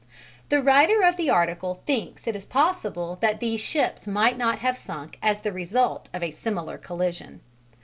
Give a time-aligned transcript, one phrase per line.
[0.49, 5.19] The writer of the article thinks it possible that these ships might not have sunk
[5.21, 7.39] as the result of a similar collision.